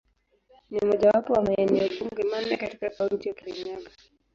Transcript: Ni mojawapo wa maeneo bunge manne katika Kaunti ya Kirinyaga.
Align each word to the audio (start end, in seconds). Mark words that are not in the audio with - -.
Ni 0.71 0.81
mojawapo 0.87 1.33
wa 1.33 1.41
maeneo 1.43 1.89
bunge 1.99 2.23
manne 2.23 2.57
katika 2.57 2.89
Kaunti 2.89 3.27
ya 3.29 3.35
Kirinyaga. 3.35 3.89